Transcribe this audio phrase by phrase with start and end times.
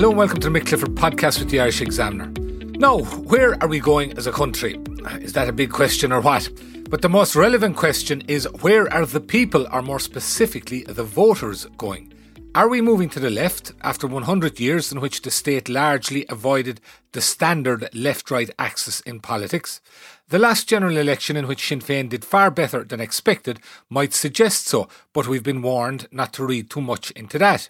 [0.00, 2.32] Hello and welcome to the Mick Clifford podcast with the Irish Examiner.
[2.78, 4.80] Now, where are we going as a country?
[5.20, 6.48] Is that a big question or what?
[6.88, 11.66] But the most relevant question is where are the people, or more specifically, the voters,
[11.76, 12.14] going?
[12.54, 16.80] Are we moving to the left after 100 years in which the state largely avoided
[17.12, 19.82] the standard left right axis in politics?
[20.30, 23.60] The last general election, in which Sinn Féin did far better than expected,
[23.90, 27.68] might suggest so, but we've been warned not to read too much into that.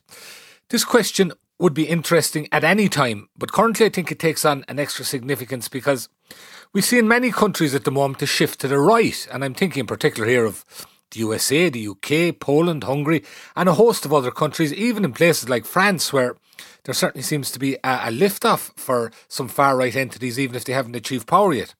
[0.68, 4.64] This question would be interesting at any time, but currently I think it takes on
[4.66, 6.08] an extra significance because
[6.72, 9.54] we see in many countries at the moment a shift to the right, and I'm
[9.54, 10.64] thinking in particular here of
[11.10, 13.24] the USA, the UK, Poland, Hungary,
[13.56, 16.36] and a host of other countries, even in places like France, where
[16.84, 20.56] there certainly seems to be a, a lift off for some far right entities, even
[20.56, 21.74] if they haven't achieved power yet.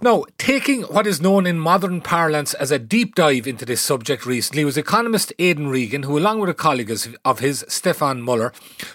[0.00, 4.24] Now, taking what is known in modern parlance as a deep dive into this subject
[4.24, 6.92] recently was economist Aidan Regan, who, along with a colleague
[7.24, 8.52] of his, Stefan Muller,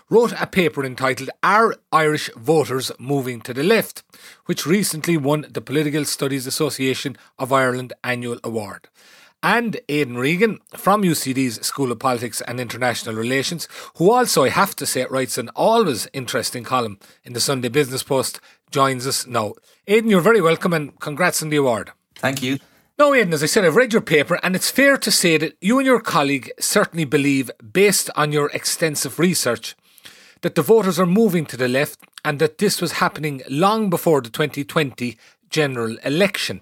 [0.09, 4.03] wrote a paper entitled Are Irish Voters Moving to the Left,
[4.45, 8.87] which recently won the Political Studies Association of Ireland Annual Award
[9.43, 14.73] and Aidan Regan from UCD's School of Politics and International Relations, who also, I have
[14.77, 18.39] to say, writes an always interesting column in the Sunday Business Post,
[18.71, 19.53] joins us now.
[19.85, 21.91] Aidan, you're very welcome and congrats on the award.
[22.15, 22.57] Thank you.
[22.97, 25.57] Now, Aidan, as I said, I've read your paper, and it's fair to say that
[25.59, 29.75] you and your colleague certainly believe, based on your extensive research,
[30.39, 34.21] that the voters are moving to the left and that this was happening long before
[34.21, 35.17] the 2020
[35.49, 36.61] general election.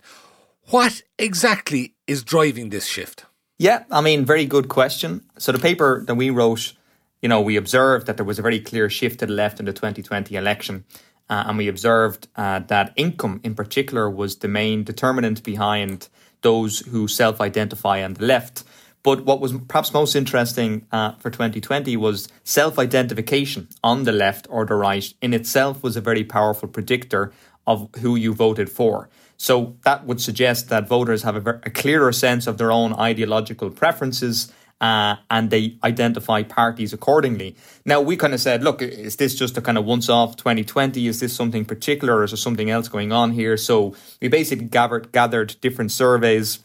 [0.69, 3.25] What exactly is driving this shift?
[3.59, 5.23] Yeah, I mean, very good question.
[5.37, 6.73] So the paper that we wrote,
[7.21, 9.67] you know, we observed that there was a very clear shift to the left in
[9.67, 10.85] the 2020 election.
[11.31, 16.09] Uh, and we observed uh, that income in particular was the main determinant behind
[16.41, 18.65] those who self identify on the left.
[19.01, 24.45] But what was perhaps most interesting uh, for 2020 was self identification on the left
[24.49, 27.31] or the right in itself was a very powerful predictor
[27.65, 29.09] of who you voted for.
[29.37, 33.69] So that would suggest that voters have a, a clearer sense of their own ideological
[33.71, 37.55] preferences uh, and they identify parties accordingly.
[37.85, 41.07] Now, we kind of said, look, is this just a kind of once off 2020?
[41.07, 43.57] Is this something particular or is there something else going on here?
[43.57, 46.59] So we basically gathered, gathered different surveys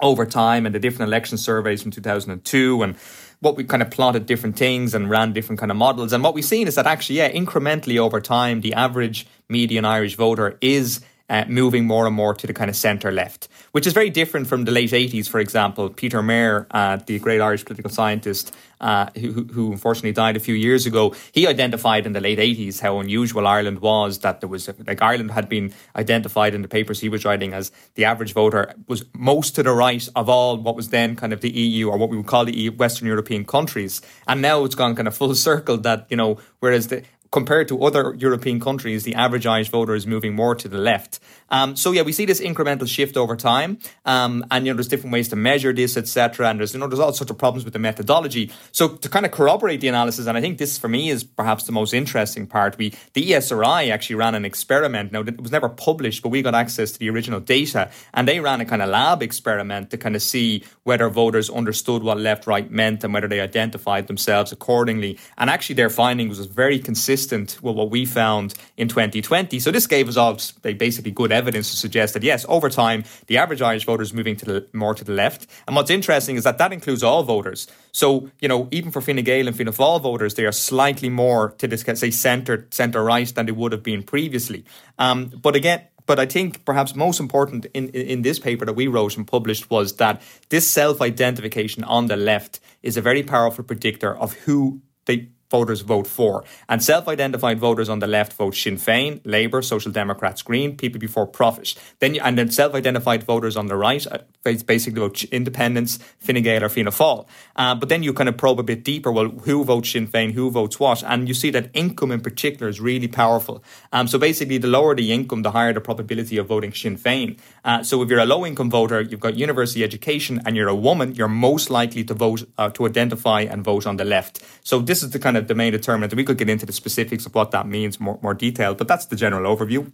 [0.00, 2.96] over time and the different election surveys from 2002 and
[3.40, 6.12] what we kind of plotted different things and ran different kind of models.
[6.12, 10.14] And what we've seen is that actually, yeah, incrementally over time, the average median Irish
[10.14, 13.92] voter is uh, moving more and more to the kind of centre left, which is
[13.92, 15.88] very different from the late 80s, for example.
[15.90, 20.54] Peter Mair, uh, the great Irish political scientist uh, who, who unfortunately died a few
[20.54, 24.68] years ago, he identified in the late 80s how unusual Ireland was, that there was,
[24.86, 28.74] like, Ireland had been identified in the papers he was writing as the average voter
[28.86, 31.98] was most to the right of all what was then kind of the EU or
[31.98, 34.00] what we would call the Western European countries.
[34.26, 37.82] And now it's gone kind of full circle that, you know, whereas the compared to
[37.82, 41.20] other European countries, the average Irish voter is moving more to the left.
[41.50, 44.88] Um, so yeah, we see this incremental shift over time, um, and you know there's
[44.88, 46.48] different ways to measure this, etc.
[46.48, 48.50] And there's you know there's all sorts of problems with the methodology.
[48.72, 51.64] So to kind of corroborate the analysis, and I think this for me is perhaps
[51.64, 52.76] the most interesting part.
[52.76, 55.12] We the ESRI actually ran an experiment.
[55.12, 58.40] Now it was never published, but we got access to the original data, and they
[58.40, 62.46] ran a kind of lab experiment to kind of see whether voters understood what left
[62.46, 65.18] right meant and whether they identified themselves accordingly.
[65.38, 69.58] And actually, their findings was very consistent with what we found in 2020.
[69.60, 73.38] So this gave us all basically good evidence to suggest that yes, over time, the
[73.38, 75.46] average Irish voter is moving to the, more to the left.
[75.66, 77.66] And what's interesting is that that includes all voters.
[77.92, 81.50] So, you know, even for Fine Gael and Fianna Fáil voters, they are slightly more
[81.58, 84.64] to this, say, centre centre right than they would have been previously.
[84.98, 88.86] Um, but again, but I think perhaps most important in, in this paper that we
[88.86, 93.62] wrote and published was that this self identification on the left is a very powerful
[93.62, 96.44] predictor of who they voters vote for.
[96.68, 101.00] And self identified voters on the left vote Sinn Féin, Labour, Social Democrats, Green, people
[101.00, 101.74] before profit.
[102.00, 106.42] Then you, And then self identified voters on the right uh, basically vote Independents, Fine
[106.42, 107.26] Gael or Fianna Fáil.
[107.56, 110.32] Uh, but then you kind of probe a bit deeper well, who votes Sinn Féin,
[110.32, 111.02] who votes what?
[111.02, 113.62] And you see that income in particular is really powerful.
[113.92, 117.38] Um, so basically, the lower the income, the higher the probability of voting Sinn Féin.
[117.64, 120.74] Uh, so if you're a low income voter, you've got university education, and you're a
[120.74, 124.42] woman, you're most likely to vote, uh, to identify and vote on the left.
[124.62, 126.14] So this is the kind of the main determinant.
[126.14, 129.06] We could get into the specifics of what that means more, more detailed, but that's
[129.06, 129.92] the general overview.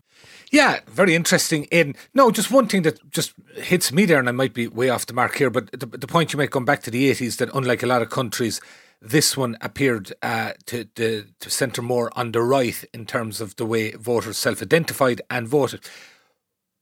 [0.51, 1.65] Yeah, very interesting.
[1.65, 4.89] In no, just one thing that just hits me there, and I might be way
[4.89, 7.37] off the mark here, but the, the point you make going back to the eighties
[7.37, 8.61] that unlike a lot of countries,
[9.03, 13.57] this one appeared uh, to, to to centre more on the right in terms of
[13.57, 15.81] the way voters self-identified and voted.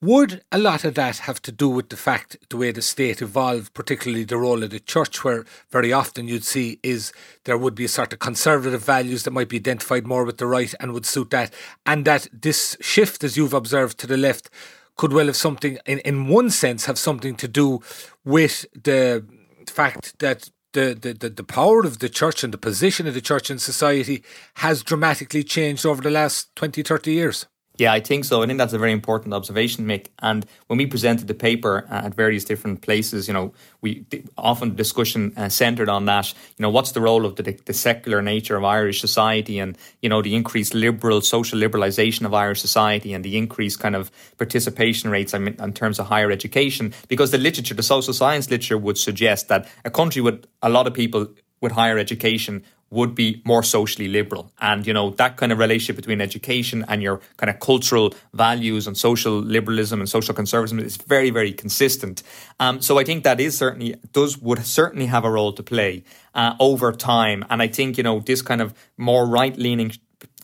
[0.02, 3.22] Would a lot of that have to do with the fact the way the state
[3.22, 7.12] evolved, particularly the role of the church, where very often you'd see is
[7.44, 10.46] there would be a sort of conservative values that might be identified more with the
[10.48, 11.54] right and would suit that,
[11.86, 14.50] and that this shift, as you've observed to the left,
[14.96, 17.80] could well have something, in, in one sense, have something to do
[18.24, 19.24] with the
[19.68, 23.50] fact that the, the, the, power of the church and the position of the church
[23.52, 27.46] in society has dramatically changed over the last 20, 30 years.
[27.78, 28.42] Yeah, I think so.
[28.42, 30.08] I think that's a very important observation, Mick.
[30.18, 34.04] And when we presented the paper at various different places, you know, we
[34.36, 36.32] often discussion uh, centered on that.
[36.58, 40.10] You know, what's the role of the, the secular nature of Irish society, and you
[40.10, 45.08] know, the increased liberal social liberalisation of Irish society, and the increased kind of participation
[45.08, 46.92] rates I mean, in terms of higher education.
[47.08, 50.86] Because the literature, the social science literature, would suggest that a country with a lot
[50.86, 51.28] of people
[51.62, 54.52] with higher education would be more socially liberal.
[54.60, 58.86] And, you know, that kind of relationship between education and your kind of cultural values
[58.86, 62.22] and social liberalism and social conservatism is very, very consistent.
[62.60, 66.04] Um, so I think that is certainly, does, would certainly have a role to play
[66.34, 67.44] uh, over time.
[67.48, 69.92] And I think, you know, this kind of more right leaning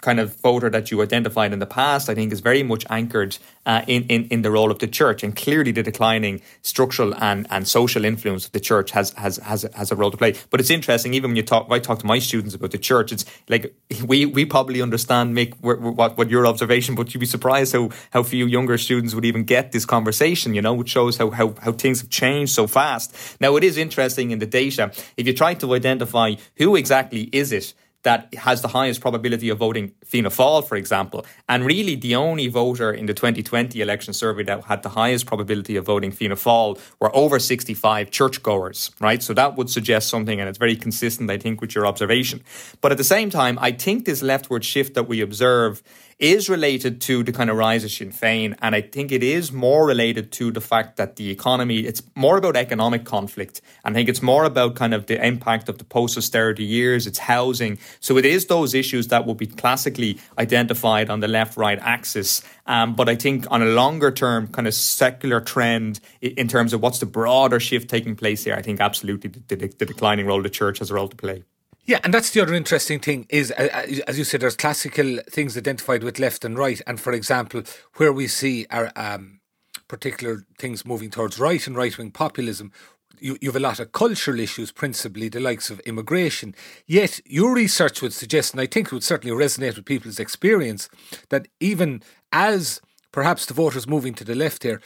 [0.01, 3.39] kind of voter that you identified in the past, I think, is very much anchored
[3.67, 5.23] uh, in, in, in the role of the church.
[5.23, 9.67] And clearly, the declining structural and, and social influence of the church has, has, has,
[9.75, 10.35] has a role to play.
[10.51, 13.13] But it's interesting, even when you talk, I talk to my students about the church,
[13.13, 13.75] it's like
[14.05, 18.23] we, we probably understand, Mick, what, what your observation, but you'd be surprised how, how
[18.23, 21.73] few younger students would even get this conversation, you know, which shows how, how, how
[21.73, 23.15] things have changed so fast.
[23.41, 27.53] Now, it is interesting in the data, if you try to identify who exactly is
[27.53, 27.75] it
[28.09, 31.27] that has the highest probability of voting Fianna Fáil, for example.
[31.47, 35.77] And really, the only voter in the 2020 election survey that had the highest probability
[35.77, 39.23] of voting Fianna Fáil were over 65 churchgoers, right?
[39.23, 42.43] So that would suggest something, and it's very consistent, I think, with your observation.
[42.81, 45.83] But at the same time, I think this leftward shift that we observe
[46.19, 48.57] is related to the kind of rise of Sinn Féin.
[48.61, 52.37] And I think it is more related to the fact that the economy, it's more
[52.37, 53.61] about economic conflict.
[53.85, 57.19] I think it's more about kind of the impact of the post austerity years, it's
[57.19, 57.79] housing.
[58.01, 62.43] So it is those issues that will be classically identified on the left right axis.
[62.67, 66.83] Um, but I think on a longer term, kind of secular trend in terms of
[66.83, 70.43] what's the broader shift taking place here, I think absolutely the, the, the declining role
[70.43, 71.45] the church has a role to play.
[71.89, 76.05] Yeah, and that's the other interesting thing is, as you said, there's classical things identified
[76.05, 77.63] with left and right, and for example,
[77.95, 79.41] where we see our um,
[79.89, 82.73] particular things moving towards right and right wing populism,
[83.21, 86.55] you, you have a lot of cultural issues, principally the likes of immigration.
[86.87, 90.91] Yet your research would suggest, and I think it would certainly resonate with people's experience,
[91.31, 92.03] that even
[92.33, 92.83] as
[93.13, 94.83] perhaps the voters moving to the left here,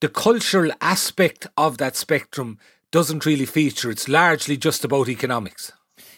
[0.00, 2.58] the cultural aspect of that spectrum
[2.92, 3.90] doesn't really feature.
[3.90, 5.70] It's largely just about economics.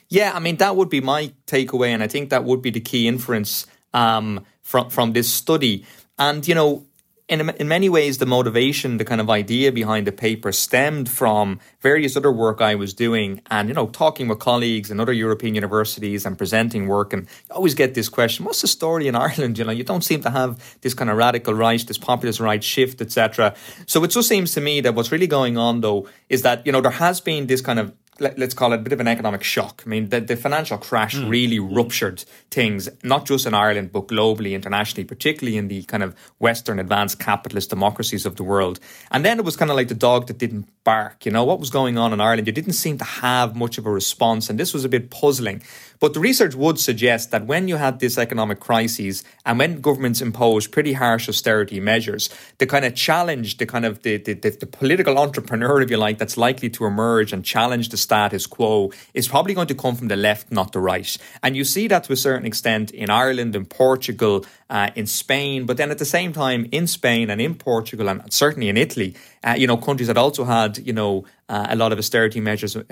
[0.09, 2.81] Yeah, I mean that would be my takeaway, and I think that would be the
[2.81, 5.85] key inference um, from from this study.
[6.19, 6.87] And you know,
[7.29, 11.61] in in many ways, the motivation, the kind of idea behind the paper, stemmed from
[11.81, 15.55] various other work I was doing, and you know, talking with colleagues in other European
[15.55, 17.13] universities and presenting work.
[17.13, 19.59] And you always get this question: What's the story in Ireland?
[19.59, 22.65] You know, you don't seem to have this kind of radical right, this populist right
[22.65, 23.55] shift, etc.
[23.87, 26.73] So it just seems to me that what's really going on, though, is that you
[26.73, 29.09] know there has been this kind of let, us call it a bit of an
[29.09, 29.83] economic shock.
[29.87, 31.29] I mean, the, the financial crash mm.
[31.29, 36.15] really ruptured things, not just in Ireland, but globally, internationally, particularly in the kind of
[36.39, 38.81] Western advanced capitalist democracies of the world.
[39.11, 41.27] And then it was kind of like the dog that didn't bark.
[41.27, 42.47] You know, what was going on in Ireland?
[42.47, 44.51] You didn't seem to have much of a response.
[44.51, 45.63] And this was a bit puzzling.
[46.01, 50.21] But the research would suggest that when you had this economic crisis and when governments
[50.21, 54.51] imposed pretty harsh austerity measures, the kind of challenge, the kind of the, the, the,
[54.51, 58.91] the political entrepreneur, if you like, that's likely to emerge and challenge the status quo
[59.13, 61.19] is probably going to come from the left, not the right.
[61.43, 65.67] And you see that to a certain extent in Ireland, in Portugal, uh, in Spain,
[65.67, 69.15] but then at the same time in Spain and in Portugal and certainly in Italy,
[69.45, 72.77] uh, you know, countries that also had you know, uh, a lot of austerity measures
[72.77, 72.83] uh,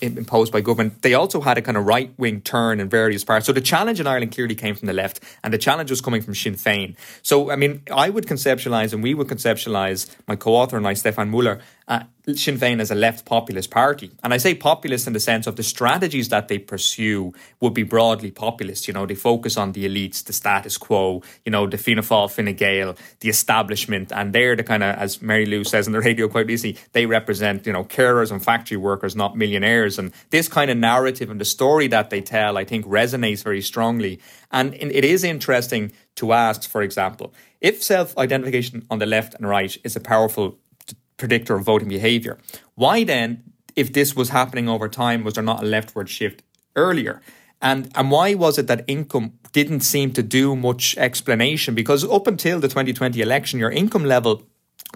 [0.00, 1.02] imposed by government.
[1.02, 3.46] They also had a kind of right wing turn in various parts.
[3.46, 6.22] So the challenge in Ireland clearly came from the left, and the challenge was coming
[6.22, 6.96] from Sinn Féin.
[7.22, 10.94] So, I mean, I would conceptualise, and we would conceptualise, my co author and I,
[10.94, 14.12] Stefan Muller, uh, Sinn Féin as a left populist party.
[14.22, 17.82] And I say populist in the sense of the strategies that they pursue would be
[17.82, 18.86] broadly populist.
[18.86, 22.30] You know, they focus on the elites, the status quo, you know, the Fianna Fáil,
[22.30, 24.12] Fine Gael, the establishment.
[24.12, 27.06] And they're the kind of, as Mary Lou says in the radio quite easily, they
[27.06, 29.98] represent, you know, carers and factory workers, not millionaires.
[29.98, 33.62] And this kind of narrative and the story that they tell, I think, resonates very
[33.62, 34.20] strongly.
[34.50, 39.48] And it is interesting to ask, for example, if self identification on the left and
[39.48, 40.58] right is a powerful
[41.16, 42.36] predictor of voting behavior.
[42.74, 43.44] Why then,
[43.76, 46.42] if this was happening over time, was there not a leftward shift
[46.74, 47.22] earlier?
[47.60, 51.74] And and why was it that income didn't seem to do much explanation?
[51.74, 54.42] Because up until the 2020 election, your income level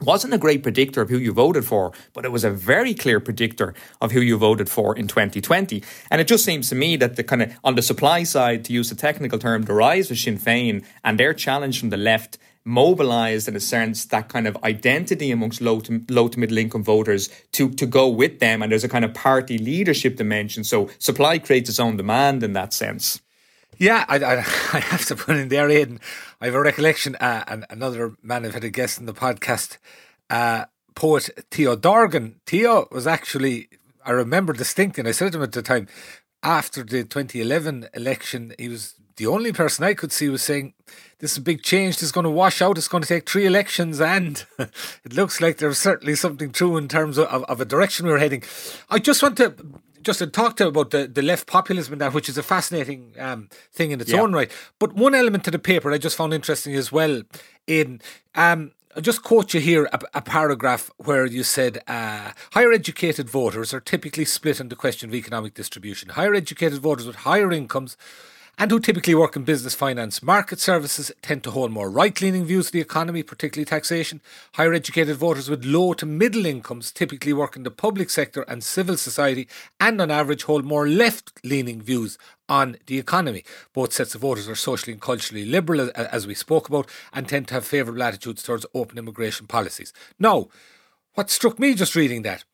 [0.02, 3.18] wasn't a great predictor of who you voted for, but it was a very clear
[3.18, 5.82] predictor of who you voted for in 2020.
[6.10, 8.72] And it just seems to me that the kind of on the supply side, to
[8.72, 12.38] use the technical term, the rise of Sinn Féin and their challenge from the left
[12.66, 16.82] mobilized in a sense that kind of identity amongst low to low to middle income
[16.82, 18.60] voters to to go with them.
[18.60, 20.64] And there's a kind of party leadership dimension.
[20.64, 23.22] So supply creates its own demand in that sense.
[23.78, 24.34] Yeah I, I,
[24.72, 26.00] I have to put in there Aidan
[26.40, 29.78] I have a recollection uh, and another man I've had a guest in the podcast
[30.30, 33.68] uh, poet Theo Dorgan Theo was actually
[34.04, 35.88] I remember distinctly and I said to him at the time
[36.42, 40.74] after the 2011 election he was the only person I could see was saying,
[41.18, 41.96] This is a big change.
[41.96, 42.78] This is going to wash out.
[42.78, 44.00] It's going to take three elections.
[44.00, 48.06] And it looks like there's certainly something true in terms of, of, of, a direction
[48.06, 48.42] we're heading.
[48.90, 49.54] I just want to.
[50.02, 53.14] Just to talk to about the, the left populism and that, which is a fascinating
[53.18, 54.20] um, thing in its yeah.
[54.20, 54.50] own right.
[54.78, 57.22] But one element to the paper I just found interesting as well,
[57.66, 58.00] in
[58.34, 63.28] um, I'll just quote you here a, a paragraph where you said uh, higher educated
[63.28, 66.08] voters are typically split on the question of economic distribution.
[66.10, 67.98] Higher educated voters with higher incomes
[68.58, 70.22] and who typically work in business finance.
[70.22, 74.20] Market services tend to hold more right leaning views of the economy, particularly taxation.
[74.54, 78.64] Higher educated voters with low to middle incomes typically work in the public sector and
[78.64, 79.46] civil society,
[79.78, 82.16] and on average hold more left leaning views
[82.48, 83.44] on the economy.
[83.74, 87.48] Both sets of voters are socially and culturally liberal, as we spoke about, and tend
[87.48, 89.92] to have favourable attitudes towards open immigration policies.
[90.18, 90.48] Now,
[91.14, 92.44] what struck me just reading that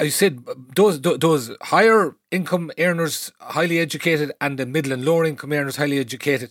[0.00, 0.44] I said
[0.74, 5.98] those those higher income earners, highly educated, and the middle and lower income earners, highly
[5.98, 6.50] educated,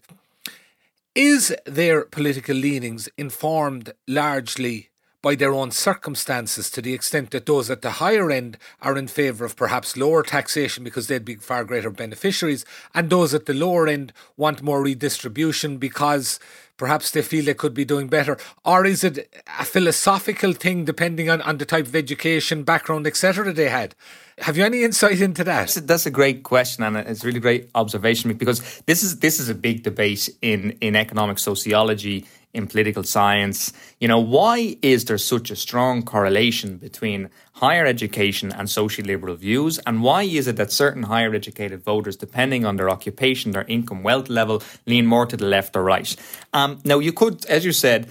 [1.16, 4.91] is their political leanings informed largely
[5.22, 9.08] by their own circumstances to the extent that those at the higher end are in
[9.08, 13.54] favour of perhaps lower taxation because they'd be far greater beneficiaries, and those at the
[13.54, 16.40] lower end want more redistribution because
[16.78, 18.38] perhaps they feel they could be doing better?
[18.66, 23.54] Or is it a philosophical thing depending on, on the type of education, background, etc.
[23.54, 23.94] they had?
[24.40, 25.78] Have you any insight into that?
[25.84, 29.50] That's a great question, and it's a really great observation because this is this is
[29.50, 33.74] a big debate in in economic sociology in political science.
[34.00, 39.36] You know, why is there such a strong correlation between higher education and socially liberal
[39.36, 39.80] views?
[39.86, 44.04] And why is it that certain higher educated voters, depending on their occupation, their income,
[44.04, 46.16] wealth level, lean more to the left or right?
[46.54, 48.10] Um, now, you could, as you said,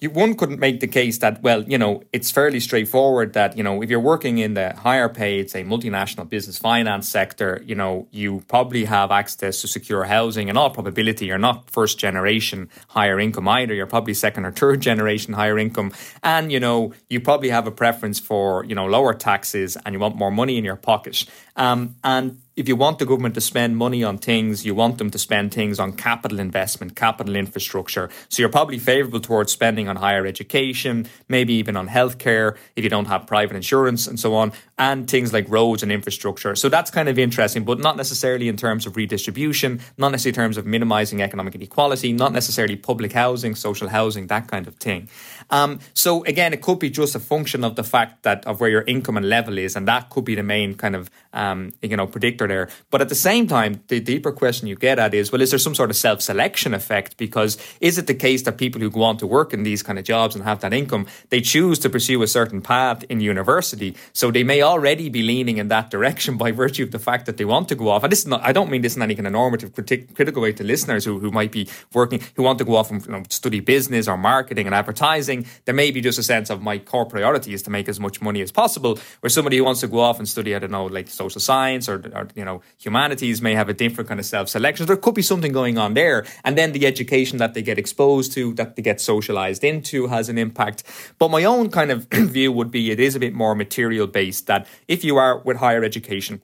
[0.00, 3.62] you, one couldn't make the case that well you know it's fairly straightforward that you
[3.62, 8.06] know if you're working in the higher paid say multinational business finance sector you know
[8.10, 10.48] you probably have access to secure housing.
[10.48, 13.74] In all probability you're not first generation higher income either.
[13.74, 15.92] You're probably second or third generation higher income.
[16.22, 19.98] And you know you probably have a preference for you know lower taxes and you
[19.98, 21.24] want more money in your pocket.
[21.56, 25.10] Um, and if you want the government to spend money on things, you want them
[25.10, 28.08] to spend things on capital investment, capital infrastructure.
[28.30, 32.88] So you're probably favourable towards spending on higher education, maybe even on healthcare if you
[32.88, 36.56] don't have private insurance and so on, and things like roads and infrastructure.
[36.56, 40.34] So that's kind of interesting, but not necessarily in terms of redistribution, not necessarily in
[40.46, 45.10] terms of minimising economic inequality, not necessarily public housing, social housing, that kind of thing.
[45.50, 48.70] Um, so again, it could be just a function of the fact that of where
[48.70, 51.96] your income and level is, and that could be the main kind of um, you
[51.96, 52.68] know predictor there.
[52.90, 55.58] But at the same time, the deeper question you get at is, well, is there
[55.58, 57.16] some sort of self-selection effect?
[57.16, 59.98] Because is it the case that people who go on to work in these kind
[59.98, 63.96] of jobs and have that income, they choose to pursue a certain path in university,
[64.12, 67.36] so they may already be leaning in that direction by virtue of the fact that
[67.36, 68.02] they want to go off.
[68.02, 70.42] And this is not, I don't mean this in any kind of normative critic, critical
[70.42, 73.12] way to listeners who, who might be working, who want to go off and you
[73.12, 76.78] know, study business or marketing and advertising There may be just a sense of my
[76.78, 78.98] core priority is to make as much money as possible.
[79.20, 81.88] Where somebody who wants to go off and study, I don't know, like social science
[81.88, 84.86] or, or you know humanities may have a different kind of self selection.
[84.86, 88.32] There could be something going on there, and then the education that they get exposed
[88.32, 90.84] to, that they get socialized into, has an impact.
[91.18, 94.46] But my own kind of view would be it is a bit more material based.
[94.46, 96.40] That if you are with higher education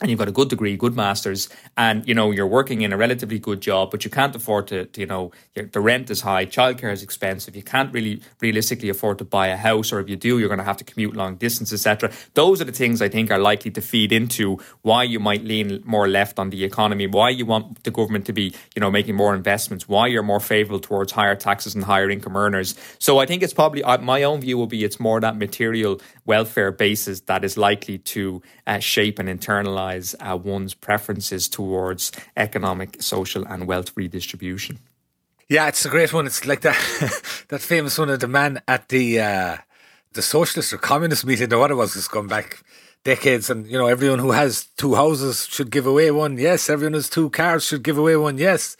[0.00, 2.96] and you've got a good degree, good masters, and you know you're working in a
[2.96, 6.46] relatively good job, but you can't afford to, to you know, the rent is high,
[6.46, 10.16] childcare is expensive, you can't really realistically afford to buy a house, or if you
[10.16, 12.10] do, you're going to have to commute long distance, etc.
[12.34, 15.82] Those are the things I think are likely to feed into why you might lean
[15.84, 19.16] more left on the economy, why you want the government to be, you know, making
[19.16, 22.74] more investments, why you're more favourable towards higher taxes and higher income earners.
[22.98, 26.72] So I think it's probably my own view will be it's more that material welfare
[26.72, 33.44] basis that is likely to uh, shape and internalize uh, one's preferences towards economic, social,
[33.46, 34.78] and wealth redistribution.
[35.48, 36.26] Yeah, it's a great one.
[36.26, 36.76] It's like that
[37.48, 39.56] that famous one of the man at the uh,
[40.12, 42.62] the socialist or communist meeting or what it was, just gone back
[43.04, 46.38] decades, and you know everyone who has two houses should give away one.
[46.38, 48.38] Yes, everyone who has two cars should give away one.
[48.38, 48.76] Yes.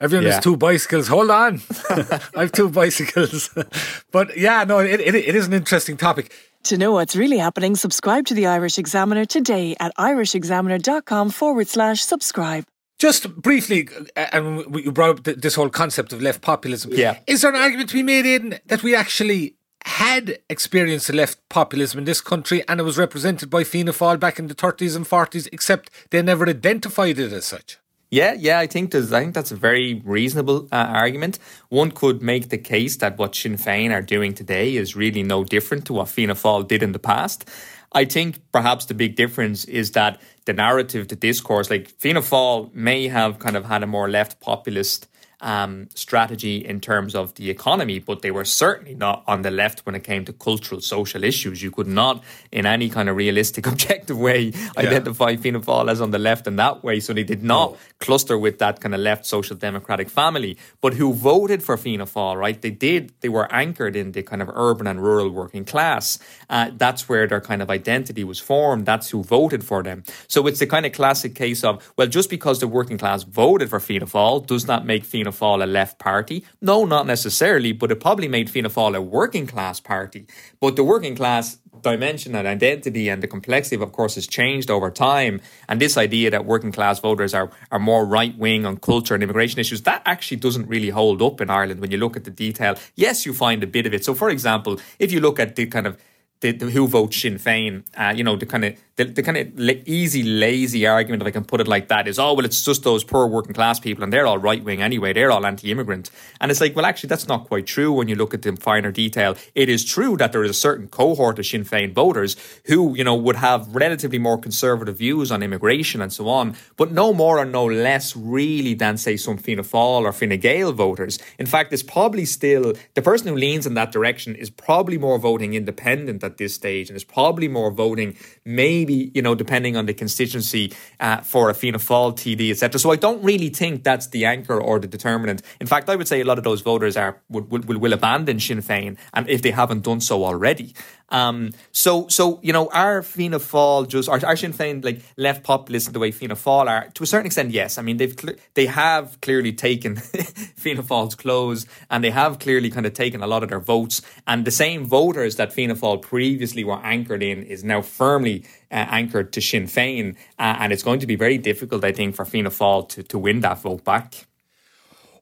[0.00, 0.34] Everyone yeah.
[0.34, 1.06] has two bicycles.
[1.06, 3.50] Hold on, I have two bicycles.
[4.10, 6.32] but yeah, no, it, it, it is an interesting topic.
[6.64, 12.02] To know what's really happening, subscribe to the Irish Examiner today at irishexaminer.com forward slash
[12.02, 12.64] subscribe.
[13.00, 16.92] Just briefly, uh, and you brought up this whole concept of left populism.
[16.94, 17.18] Yeah.
[17.26, 21.98] Is there an argument to be made in that we actually had experienced left populism
[21.98, 25.04] in this country and it was represented by Fianna Fáil back in the 30s and
[25.04, 27.78] 40s, except they never identified it as such?
[28.12, 31.38] Yeah, yeah, I think I think that's a very reasonable uh, argument.
[31.70, 35.44] One could make the case that what Sinn Féin are doing today is really no
[35.44, 37.48] different to what Fianna Fáil did in the past.
[37.92, 42.70] I think perhaps the big difference is that the narrative, the discourse, like Fianna Fáil
[42.74, 45.08] may have kind of had a more left populist
[45.42, 49.84] um, strategy in terms of the economy, but they were certainly not on the left
[49.84, 51.62] when it came to cultural, social issues.
[51.62, 54.70] You could not, in any kind of realistic, objective way, yeah.
[54.76, 57.00] identify Fianna Fáil as on the left in that way.
[57.00, 57.78] So they did not oh.
[57.98, 60.56] cluster with that kind of left social democratic family.
[60.80, 62.60] But who voted for Fianna Fáil, right?
[62.60, 63.12] They did.
[63.20, 66.18] They were anchored in the kind of urban and rural working class.
[66.48, 68.86] Uh, that's where their kind of identity was formed.
[68.86, 70.04] That's who voted for them.
[70.28, 73.70] So it's the kind of classic case of well, just because the working class voted
[73.70, 76.44] for Fianna Fáil does not make Fianna Fáil a left party?
[76.60, 80.26] No, not necessarily, but it probably made Fianna Fáil a working class party.
[80.60, 84.70] But the working class dimension and identity and the complexity of, of course, has changed
[84.70, 85.40] over time.
[85.68, 89.22] And this idea that working class voters are, are more right wing on culture and
[89.22, 92.30] immigration issues, that actually doesn't really hold up in Ireland when you look at the
[92.30, 92.76] detail.
[92.94, 94.04] Yes, you find a bit of it.
[94.04, 95.98] So, for example, if you look at the kind of
[96.42, 99.38] the, the who vote Sinn Féin, uh, you know, the kind of the, the kind
[99.38, 102.44] of la- easy, lazy argument, if I can put it like that, is oh well,
[102.44, 105.12] it's just those poor working class people, and they're all right wing anyway.
[105.12, 108.34] They're all anti-immigrant, and it's like, well, actually, that's not quite true when you look
[108.34, 109.36] at the finer detail.
[109.54, 113.04] It is true that there is a certain cohort of Sinn Féin voters who, you
[113.04, 117.38] know, would have relatively more conservative views on immigration and so on, but no more
[117.38, 121.18] or no less really than say some Fianna Fáil or Fine Gael voters.
[121.38, 125.18] In fact, it's probably still the person who leans in that direction is probably more
[125.18, 129.86] voting independent at this stage, and is probably more voting maybe you know depending on
[129.86, 132.78] the constituency uh, for a Fianna Fáil TD, etc.
[132.78, 135.42] So I don't really think that's the anchor or the determinant.
[135.60, 138.40] In fact, I would say a lot of those voters are will will, will abandon
[138.40, 140.74] Sinn Féin, and if they haven't done so already.
[141.12, 145.44] Um, so, so you know, are Fianna Fáil just are, are Sinn Féin like left
[145.44, 146.88] populist the way Fianna Fáil are?
[146.94, 147.78] To a certain extent, yes.
[147.78, 149.96] I mean, they've cl- they have clearly taken
[150.56, 154.00] Fianna Fáil's clothes, and they have clearly kind of taken a lot of their votes.
[154.26, 158.86] And the same voters that Fianna Fáil previously were anchored in is now firmly uh,
[158.88, 162.24] anchored to Sinn Féin, uh, and it's going to be very difficult, I think, for
[162.24, 164.26] Fianna Fáil to to win that vote back.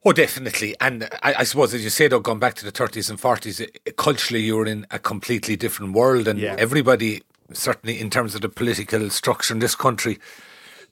[0.03, 0.75] Oh, definitely.
[0.81, 3.59] And I, I, suppose, as you say, though, going back to the 30s and 40s,
[3.59, 6.27] it, culturally, you were in a completely different world.
[6.27, 6.55] And yeah.
[6.57, 7.21] everybody,
[7.53, 10.17] certainly in terms of the political structure in this country,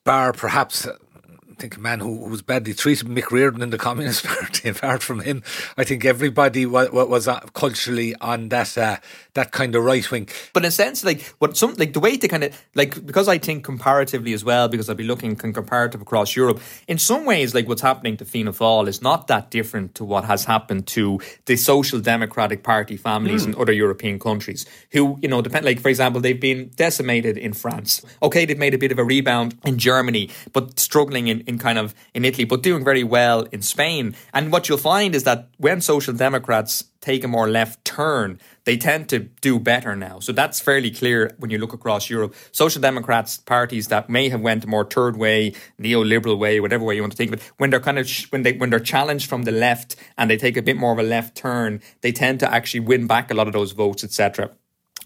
[0.04, 3.78] bar perhaps I think a man who, who was badly treated, Mick Reardon in the
[3.78, 4.70] Communist Party.
[4.70, 5.44] Apart from him,
[5.76, 8.98] I think everybody was, was uh, culturally on that uh,
[9.40, 10.28] that kind of right wing.
[10.54, 13.28] But in a sense, like what some like the way to kind of like because
[13.28, 16.60] I think comparatively as well, because I'll be looking comparative across Europe.
[16.88, 20.26] In some ways, like what's happening to Fianna Fáil is not that different to what
[20.26, 23.54] has happened to the Social Democratic Party families mm.
[23.54, 25.66] in other European countries, who you know depend.
[25.66, 28.06] Like for example, they've been decimated in France.
[28.22, 31.78] Okay, they've made a bit of a rebound in Germany, but struggling in in kind
[31.78, 34.16] of in Italy, but doing very well in Spain.
[34.34, 38.78] And what you'll find is that when social democrats take a more left turn, they
[38.78, 40.20] tend to do better now.
[40.20, 42.36] So that's fairly clear when you look across Europe.
[42.52, 47.02] Social Democrats parties that may have went more third way, neoliberal way, whatever way you
[47.02, 49.28] want to think of it, when they're kind of sh- when they when they're challenged
[49.28, 52.40] from the left and they take a bit more of a left turn, they tend
[52.42, 54.52] to actually win back a lot of those votes, etc.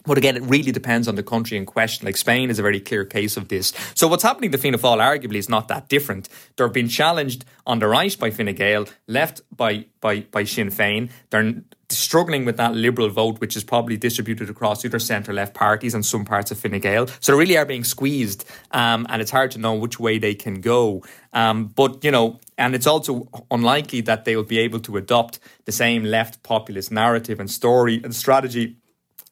[0.05, 2.05] But again, it really depends on the country in question.
[2.05, 3.73] Like Spain is a very clear case of this.
[3.95, 6.27] So what's happening to Fianna Fáil arguably is not that different.
[6.57, 11.09] They're being challenged on the right by Fine Gael, left by, by, by Sinn Féin.
[11.29, 16.05] They're struggling with that liberal vote, which is probably distributed across other centre-left parties and
[16.05, 17.07] some parts of Fine Gael.
[17.19, 20.35] So they really are being squeezed, um, and it's hard to know which way they
[20.35, 21.03] can go.
[21.31, 25.39] Um, but, you know, and it's also unlikely that they will be able to adopt
[25.65, 28.77] the same left populist narrative and story and strategy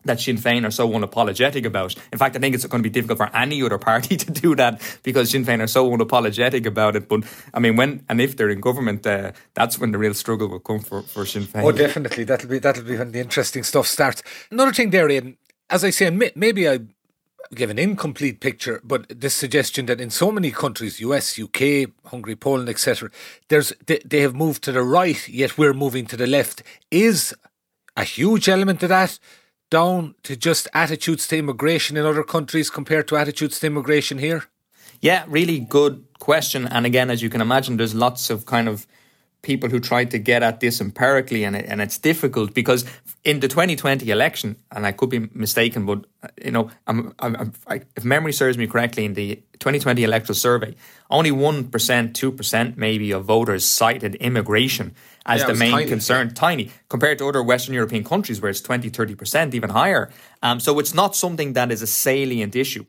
[0.06, 1.96] that Sinn Féin are so unapologetic about.
[2.12, 4.56] In fact, I think it's going to be difficult for any other party to do
[4.56, 7.08] that because Sinn Féin are so unapologetic about it.
[7.08, 10.48] But I mean, when and if they're in government, uh, that's when the real struggle
[10.48, 11.64] will come for, for Sinn Féin.
[11.64, 12.24] Oh, definitely.
[12.24, 14.24] That'll be that'll be when the interesting stuff starts.
[14.50, 15.38] Another thing there, Ian,
[15.70, 16.80] as I say, maybe I
[17.54, 22.36] give an incomplete picture, but this suggestion that in so many countries, US, UK, Hungary,
[22.36, 23.10] Poland, etc.,
[23.50, 27.36] there's they, they have moved to the right, yet we're moving to the left, is
[27.98, 29.20] a huge element of that
[29.71, 34.43] down to just attitudes to immigration in other countries compared to attitudes to immigration here?
[35.01, 36.67] Yeah, really good question.
[36.67, 38.86] And again, as you can imagine, there's lots of kind of
[39.41, 42.86] people who try to get at this empirically, and it, and it's difficult because
[43.23, 47.54] in the 2020 election, and I could be mistaken, but uh, you know, I'm, I'm,
[47.67, 50.75] I, if memory serves me correctly, in the 2020 electoral survey,
[51.10, 55.86] only one percent, two percent, maybe of voters cited immigration as yeah, the main tiny,
[55.88, 56.34] concern.
[56.34, 60.12] Tiny compared to other Western European countries where it's 20, 30 percent, even higher.
[60.43, 62.86] Um, so it's not something that is a salient issue.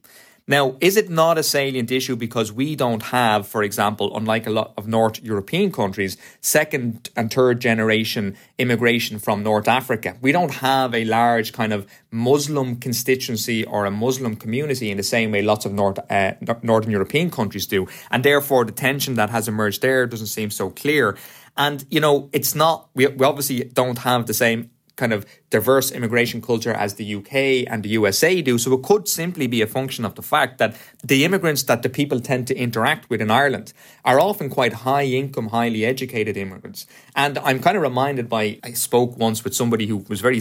[0.52, 4.50] Now, is it not a salient issue because we don't have, for example, unlike a
[4.50, 10.18] lot of North European countries, second and third generation immigration from North Africa?
[10.20, 15.02] We don't have a large kind of Muslim constituency or a Muslim community in the
[15.02, 17.88] same way lots of North, uh, Northern European countries do.
[18.10, 21.16] And therefore, the tension that has emerged there doesn't seem so clear.
[21.56, 25.90] And, you know, it's not, we, we obviously don't have the same kind of diverse
[25.90, 28.58] immigration culture as the UK and the USA do.
[28.58, 31.88] So it could simply be a function of the fact that the immigrants that the
[31.88, 33.72] people tend to interact with in Ireland
[34.04, 36.86] are often quite high income, highly educated immigrants.
[37.16, 40.40] And I'm kind of reminded by, I spoke once with somebody who was very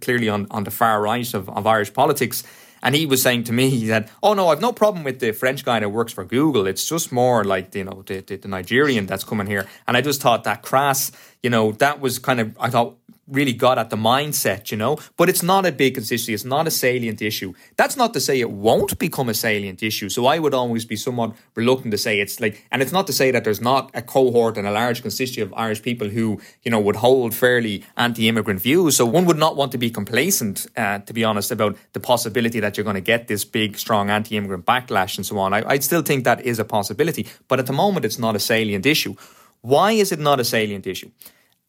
[0.00, 2.44] clearly on, on the far right of, of Irish politics.
[2.82, 5.64] And he was saying to me that, oh no, I've no problem with the French
[5.64, 6.66] guy that works for Google.
[6.66, 9.66] It's just more like, you know, the, the, the Nigerian that's coming here.
[9.88, 11.10] And I just thought that crass,
[11.42, 12.96] you know, that was kind of, I thought,
[13.28, 14.98] really got at the mindset, you know.
[15.16, 17.54] But it's not a big constituency, it's not a salient issue.
[17.76, 20.08] That's not to say it won't become a salient issue.
[20.08, 23.12] So I would always be somewhat reluctant to say it's like, and it's not to
[23.12, 26.70] say that there's not a cohort and a large constituency of Irish people who, you
[26.70, 28.96] know, would hold fairly anti immigrant views.
[28.96, 32.60] So one would not want to be complacent, uh, to be honest, about the possibility
[32.60, 35.52] that you're going to get this big, strong anti immigrant backlash and so on.
[35.52, 37.26] I, I still think that is a possibility.
[37.48, 39.14] But at the moment, it's not a salient issue.
[39.62, 41.10] Why is it not a salient issue?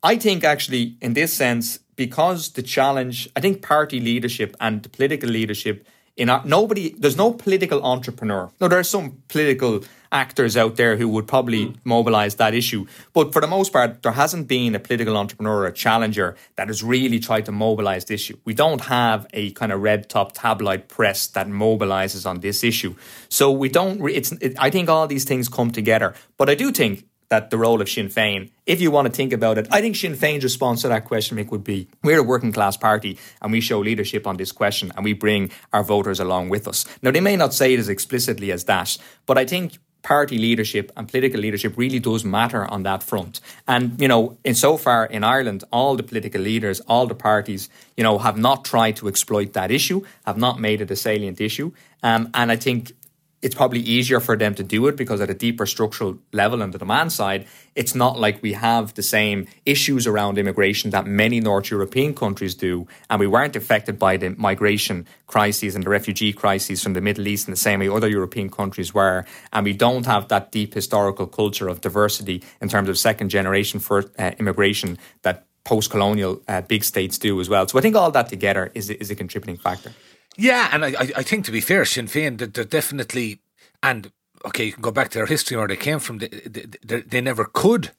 [0.03, 5.29] I think actually, in this sense, because the challenge, I think party leadership and political
[5.29, 8.49] leadership in our, nobody, there's no political entrepreneur.
[8.59, 11.75] No, there are some political actors out there who would probably mm.
[11.83, 12.85] mobilize that issue.
[13.13, 16.67] But for the most part, there hasn't been a political entrepreneur or a challenger that
[16.67, 18.37] has really tried to mobilize the issue.
[18.45, 22.95] We don't have a kind of red top tabloid press that mobilizes on this issue.
[23.29, 26.15] So we don't, it's, it, I think all these things come together.
[26.37, 29.33] But I do think that the role of Sinn Féin, if you want to think
[29.33, 32.23] about it, I think Sinn Féin's response to that question, Mick, would be we're a
[32.23, 36.19] working class party and we show leadership on this question and we bring our voters
[36.19, 36.85] along with us.
[37.01, 40.89] Now, they may not say it as explicitly as that, but I think party leadership
[40.95, 43.41] and political leadership really does matter on that front.
[43.67, 47.67] And, you know, in so far in Ireland, all the political leaders, all the parties,
[47.97, 51.41] you know, have not tried to exploit that issue, have not made it a salient
[51.41, 51.73] issue.
[52.03, 52.93] Um, and I think
[53.41, 56.71] it's probably easier for them to do it because at a deeper structural level on
[56.71, 57.45] the demand side,
[57.75, 62.55] it's not like we have the same issues around immigration that many North European countries
[62.55, 62.87] do.
[63.09, 67.27] And we weren't affected by the migration crises and the refugee crises from the Middle
[67.27, 69.25] East in the same way other European countries were.
[69.53, 73.79] And we don't have that deep historical culture of diversity in terms of second generation
[73.79, 77.67] for uh, immigration that post colonial uh, big states do as well.
[77.67, 79.91] So I think all that together is, is a contributing factor.
[80.37, 83.39] Yeah, and I, I think to be fair, Sinn Féin, they're, they're definitely,
[83.81, 84.11] and
[84.45, 86.19] okay, you can go back to their history where they came from.
[86.19, 87.91] They, they, they never could,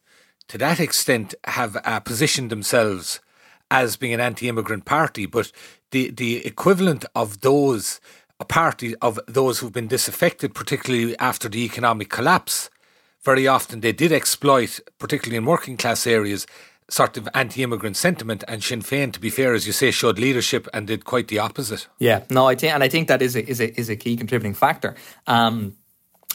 [0.46, 3.20] to that extent, have uh, positioned themselves
[3.70, 5.52] as being an anti-immigrant party, but
[5.90, 8.00] the the equivalent of those
[8.40, 12.70] a party of those who've been disaffected, particularly after the economic collapse,
[13.24, 16.46] very often they did exploit, particularly in working class areas,
[16.90, 20.66] sort of anti-immigrant sentiment, and Sinn Féin, to be fair, as you say, showed leadership
[20.72, 21.86] and did quite the opposite.
[21.98, 24.16] Yeah, no, I think, and I think that is a is a is a key
[24.16, 24.94] contributing factor.
[25.26, 25.76] Um,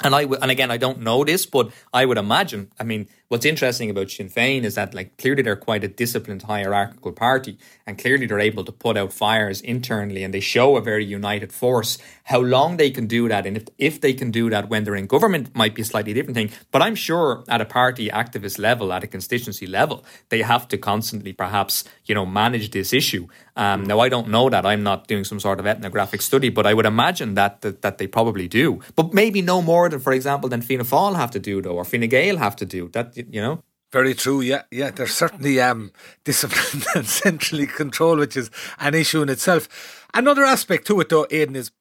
[0.04, 2.72] and I w- and again, I don't know this, but I would imagine.
[2.80, 6.44] I mean, what's interesting about Sinn Féin is that, like, clearly they're quite a disciplined,
[6.44, 10.82] hierarchical party, and clearly they're able to put out fires internally, and they show a
[10.82, 11.98] very united force.
[12.26, 14.96] How long they can do that, and if if they can do that when they're
[14.96, 16.52] in government, might be a slightly different thing.
[16.72, 20.78] But I'm sure at a party activist level, at a constituency level, they have to
[20.78, 23.28] constantly, perhaps, you know, manage this issue.
[23.56, 24.66] Um, now, I don't know that.
[24.66, 27.98] I'm not doing some sort of ethnographic study, but I would imagine that that, that
[27.98, 28.80] they probably do.
[28.96, 31.84] But maybe no more than, for example, than Fianna Fáil have to do, though, or
[31.84, 32.90] Fine Gael have to do.
[32.94, 33.64] That you know.
[33.92, 34.42] Very true.
[34.42, 34.90] Yeah, yeah.
[34.90, 35.92] There's certainly um,
[36.24, 40.08] discipline and centrally control, which is an issue in itself.
[40.16, 41.72] Another aspect to it, though, Aidan, is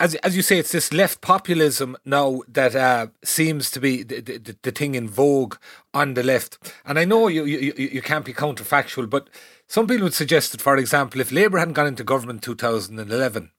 [0.00, 4.20] as as you say, it's this left populism now that uh, seems to be the,
[4.20, 5.56] the, the thing in vogue
[5.92, 6.58] on the left.
[6.84, 9.28] And I know you, you you can't be counterfactual, but
[9.66, 13.50] some people would suggest that, for example, if Labour hadn't gone into government in 2011,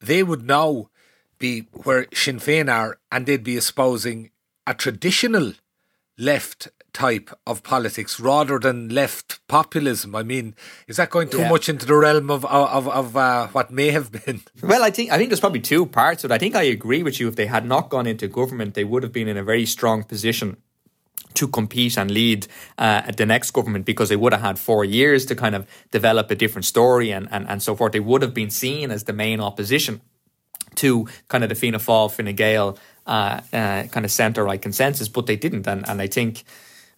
[0.00, 0.88] they would now
[1.38, 4.30] be where Sinn Féin are, and they'd be espousing
[4.66, 5.52] a traditional
[6.18, 10.14] left type of politics rather than left populism.
[10.14, 10.54] I mean,
[10.86, 11.48] is that going too yeah.
[11.48, 14.42] much into the realm of of, of uh, what may have been?
[14.62, 16.34] Well, I think I think there's probably two parts of it.
[16.34, 17.28] I think I agree with you.
[17.28, 20.04] If they had not gone into government, they would have been in a very strong
[20.04, 20.56] position
[21.34, 22.46] to compete and lead
[22.78, 26.30] uh, the next government because they would have had four years to kind of develop
[26.30, 27.92] a different story and, and, and so forth.
[27.92, 30.00] They would have been seen as the main opposition
[30.76, 35.08] to kind of the Fianna Fáil, Fine Gael uh, uh, kind of centre right consensus,
[35.08, 35.66] but they didn't.
[35.66, 36.44] And, and I think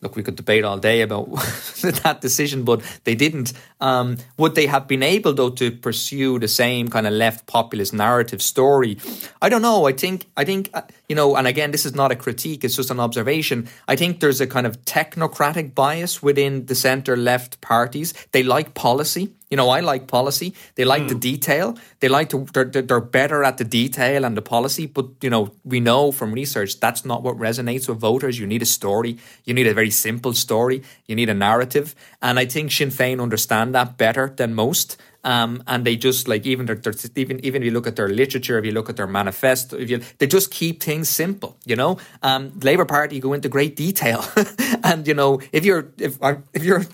[0.04, 1.30] look, we could debate all day about
[1.82, 3.54] that decision, but they didn't.
[3.80, 7.92] Um, would they have been able, though, to pursue the same kind of left populist
[7.92, 8.98] narrative story?
[9.42, 9.86] I don't know.
[9.86, 12.76] I think, I think, uh, you know, and again, this is not a critique; it's
[12.76, 13.68] just an observation.
[13.88, 18.12] I think there's a kind of technocratic bias within the centre left parties.
[18.32, 19.32] They like policy.
[19.54, 20.52] You know, I like policy.
[20.74, 21.10] They like mm.
[21.10, 21.20] the hmm.
[21.20, 21.78] detail.
[22.00, 22.44] They like to.
[22.52, 24.86] They're, they're better at the detail and the policy.
[24.86, 28.36] But you know, we know from research that's not what resonates with voters.
[28.36, 29.16] You need a story.
[29.44, 30.82] You need a very simple story.
[31.06, 31.94] You need a narrative.
[32.20, 34.96] And I think Sinn Féin understand that better than most.
[35.22, 38.08] Um, and they just like even their, their, even even if you look at their
[38.08, 41.56] literature, if you look at their manifesto, if you they just keep things simple.
[41.64, 44.24] You know, um, Labour Party go into great detail,
[44.82, 46.18] and you know if you're if
[46.52, 46.86] if you're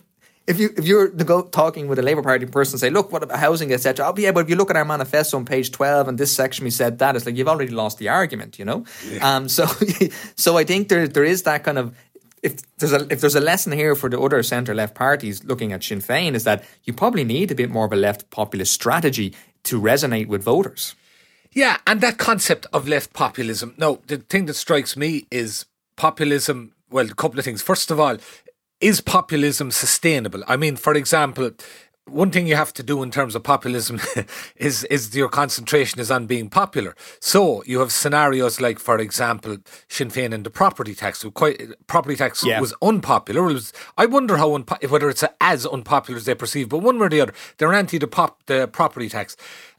[0.51, 3.39] if you if you're go, talking with a Labour Party person, say, look, what about
[3.39, 4.07] housing, etc.
[4.07, 6.65] Oh, yeah, but if you look at our manifesto on page twelve, and this section
[6.65, 8.85] we said that, it's like you've already lost the argument, you know.
[9.09, 9.37] Yeah.
[9.37, 9.67] Um, so
[10.37, 11.97] so I think there there is that kind of
[12.43, 15.73] if there's a if there's a lesson here for the other centre left parties looking
[15.73, 18.73] at Sinn Féin is that you probably need a bit more of a left populist
[18.73, 19.35] strategy
[19.65, 20.95] to resonate with voters.
[21.53, 23.75] Yeah, and that concept of left populism.
[23.77, 26.73] No, the thing that strikes me is populism.
[26.91, 27.63] Well, a couple of things.
[27.63, 28.17] First of all,
[28.81, 30.43] is populism sustainable?
[30.47, 31.51] I mean, for example,
[32.07, 34.01] one thing you have to do in terms of populism
[34.57, 36.95] is is your concentration is on being popular.
[37.21, 41.25] So you have scenarios like, for example, Sinn Féin and the property tax.
[41.35, 42.61] Quite property tax yeah.
[42.61, 43.43] was unpopular.
[43.43, 47.07] Was, I wonder how unpo- whether it's as unpopular as they perceive, but one way
[47.07, 49.37] or the other, they're anti the pop the property tax.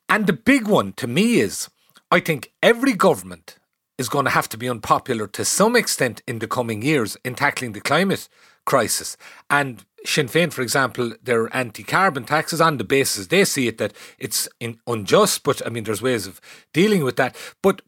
[0.08, 1.70] And the big one to me is,
[2.12, 3.58] I think every government
[3.98, 7.36] is going to have to be unpopular to some extent in the coming years in
[7.36, 8.28] tackling the climate
[8.72, 9.18] crisis.
[9.50, 13.94] And Sinn Féin, for example, their anti-carbon taxes on the basis they see it that
[14.18, 16.40] it's in, unjust, but I mean there's ways of
[16.74, 17.36] dealing with that.
[17.62, 17.82] But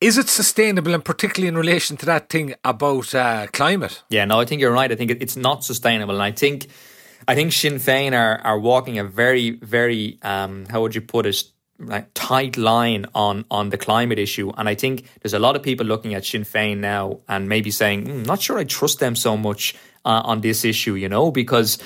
[0.00, 4.02] is it sustainable, and particularly in relation to that thing about uh, climate?
[4.10, 4.92] Yeah, no, I think you're right.
[4.92, 6.66] I think it's not sustainable, and I think
[7.28, 11.26] I think Sinn Féin are are walking a very, very um, how would you put
[11.26, 11.44] it?
[11.78, 15.62] Like tight line on on the climate issue, and I think there's a lot of
[15.62, 19.16] people looking at Sinn Féin now and maybe saying, mm, "Not sure I trust them
[19.16, 21.78] so much uh, on this issue," you know, because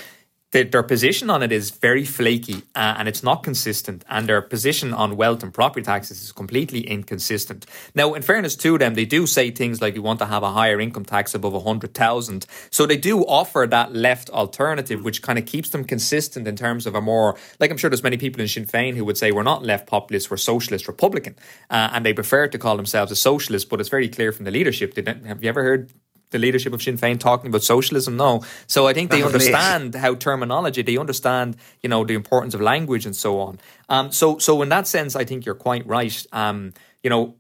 [0.53, 4.05] their, their position on it is very flaky uh, and it's not consistent.
[4.09, 7.67] And their position on wealth and property taxes is completely inconsistent.
[7.95, 10.51] Now, in fairness to them, they do say things like we want to have a
[10.51, 12.47] higher income tax above 100,000.
[12.71, 16.87] So they do offer that left alternative, which kind of keeps them consistent in terms
[16.87, 19.31] of a more, like I'm sure there's many people in Sinn Féin who would say
[19.31, 21.37] we're not left populist, we're socialist Republican.
[21.71, 24.51] Uh, and they prefer to call themselves a socialist, but it's very clear from the
[24.51, 24.97] leadership.
[24.97, 25.93] Have you ever heard
[26.31, 28.17] the leadership of Sinn Féin talking about socialism.
[28.17, 28.43] No.
[28.67, 33.05] So I think they understand how terminology, they understand, you know, the importance of language
[33.07, 33.59] and so on.
[33.89, 36.27] Um, so, so in that sense, I think you're quite right.
[36.33, 37.35] Um, you know,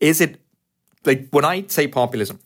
[0.00, 0.40] is it
[1.04, 2.38] like when I say populism,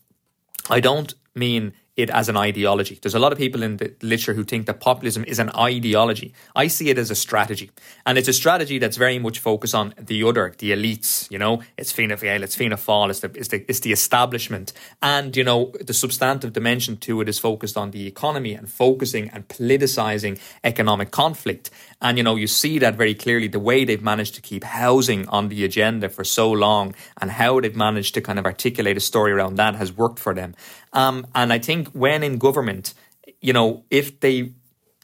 [0.71, 2.99] I don't mean it as an ideology.
[3.01, 6.33] There's a lot of people in the literature who think that populism is an ideology.
[6.57, 7.71] I see it as a strategy.
[8.07, 11.63] And it's a strategy that's very much focused on the other, the elites, you know,
[11.77, 14.73] it's Fianna Fáil, it's Fianna Fáil, it's the, it's the, it's the establishment.
[15.03, 19.29] And, you know, the substantive dimension to it is focused on the economy and focusing
[19.29, 21.71] and politicizing economic conflict.
[22.03, 25.27] And, you know, you see that very clearly the way they've managed to keep housing
[25.29, 29.01] on the agenda for so long and how they've managed to kind of articulate a
[29.01, 30.55] story around that has worked for them.
[30.93, 32.93] Um, and I think when in government,
[33.41, 34.53] you know, if they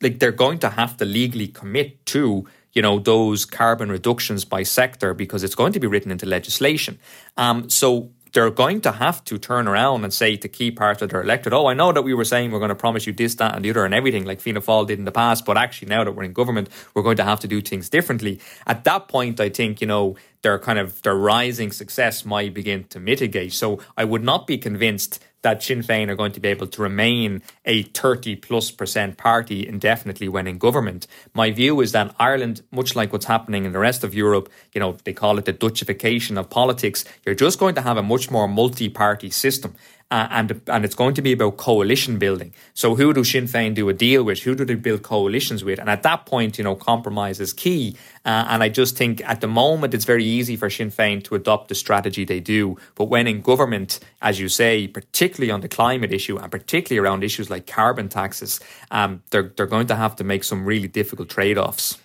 [0.02, 4.62] like they're going to have to legally commit to you know those carbon reductions by
[4.62, 6.98] sector because it's going to be written into legislation.
[7.36, 11.10] Um, so they're going to have to turn around and say to key parts of
[11.10, 13.34] their electorate, oh, I know that we were saying we're going to promise you this,
[13.36, 15.88] that, and the other, and everything like Fianna Fáil did in the past, but actually
[15.88, 18.40] now that we're in government, we're going to have to do things differently.
[18.66, 22.84] At that point, I think you know their kind of their rising success might begin
[22.84, 23.52] to mitigate.
[23.52, 26.82] So I would not be convinced that Sinn Féin are going to be able to
[26.82, 31.06] remain a 30 plus percent party indefinitely when in government.
[31.34, 34.80] My view is that Ireland, much like what's happening in the rest of Europe, you
[34.80, 38.30] know, they call it the Dutchification of politics, you're just going to have a much
[38.30, 39.74] more multi party system
[40.10, 42.54] uh, and and it's going to be about coalition building.
[42.72, 44.40] So who do Sinn Féin do a deal with?
[44.40, 45.78] Who do they build coalitions with?
[45.78, 47.96] And at that point, you know, compromise is key.
[48.24, 51.34] Uh, and I just think at the moment it's very easy for Sinn Féin to
[51.34, 52.76] adopt the strategy they do.
[52.94, 57.22] But when in government, as you say, particularly on the climate issue and particularly around
[57.22, 61.28] issues like carbon taxes, um, they're they're going to have to make some really difficult
[61.28, 61.98] trade offs.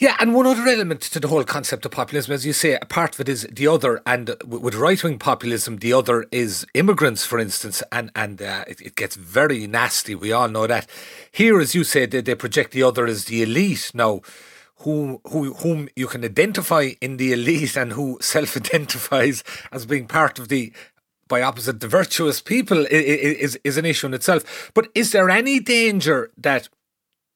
[0.00, 2.86] Yeah, and one other element to the whole concept of populism, as you say, a
[2.86, 7.24] part of it is the other, and with right wing populism, the other is immigrants,
[7.24, 10.14] for instance, and and uh, it, it, gets very nasty.
[10.14, 10.88] We all know that.
[11.32, 13.90] Here, as you say, they, they project the other as the elite.
[13.92, 14.20] Now,
[14.82, 20.06] who, who, whom you can identify in the elite and who self identifies as being
[20.06, 20.72] part of the
[21.26, 24.70] by opposite the virtuous people is is an issue in itself.
[24.74, 26.68] But is there any danger that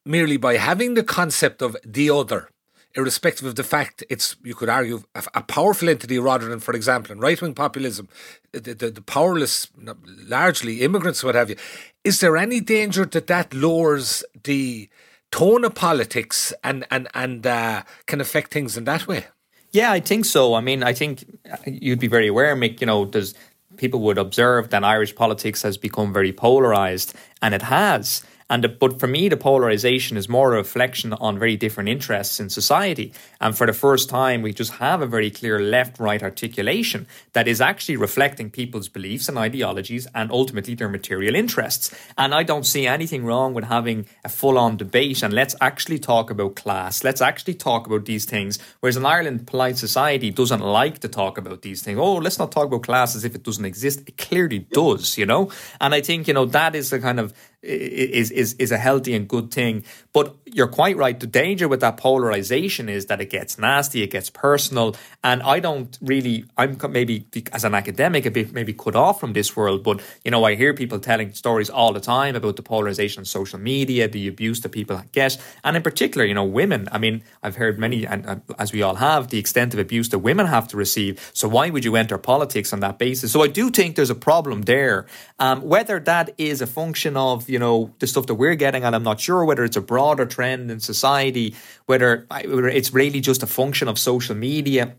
[0.04, 2.48] merely by having the concept of the other,
[2.94, 6.74] irrespective of the fact it's, you could argue, a, a powerful entity rather than, for
[6.74, 8.08] example, in right wing populism,
[8.52, 9.68] the, the, the, powerless,
[10.06, 11.56] largely immigrants, what have you.
[12.04, 14.88] Is there any danger that that lowers the
[15.30, 19.26] tone of politics and, and, and uh, can affect things in that way?
[19.70, 20.54] Yeah, I think so.
[20.54, 21.24] I mean, I think
[21.66, 23.34] you'd be very aware, Mick, you know, there's
[23.76, 28.22] people would observe that Irish politics has become very polarized, and it has.
[28.52, 32.38] And the, but for me, the polarization is more a reflection on very different interests
[32.38, 33.14] in society.
[33.40, 37.62] And for the first time, we just have a very clear left-right articulation that is
[37.62, 41.94] actually reflecting people's beliefs and ideologies, and ultimately their material interests.
[42.18, 45.22] And I don't see anything wrong with having a full-on debate.
[45.22, 47.02] And let's actually talk about class.
[47.02, 48.58] Let's actually talk about these things.
[48.80, 51.98] Whereas in Ireland, polite society doesn't like to talk about these things.
[51.98, 54.02] Oh, let's not talk about class as if it doesn't exist.
[54.06, 55.50] It clearly does, you know.
[55.80, 57.32] And I think you know that is the kind of
[57.62, 59.84] is is is a healthy and good thing.
[60.12, 61.18] But you're quite right.
[61.18, 65.60] The danger with that polarization is that it gets nasty, it gets personal, and I
[65.60, 66.44] don't really.
[66.56, 70.30] I'm maybe as an academic a bit maybe cut off from this world, but you
[70.30, 74.08] know I hear people telling stories all the time about the polarization on social media,
[74.08, 76.88] the abuse that people get, and in particular, you know, women.
[76.90, 80.18] I mean, I've heard many, and as we all have, the extent of abuse that
[80.18, 81.30] women have to receive.
[81.32, 83.32] So why would you enter politics on that basis?
[83.32, 85.06] So I do think there's a problem there.
[85.38, 88.94] Um, whether that is a function of you know the stuff that we're getting, and
[88.96, 91.54] I'm not sure whether it's a broader trend in society,
[91.86, 94.96] whether, it's really just a function of social media